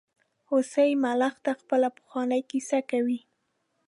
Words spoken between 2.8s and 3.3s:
کوي.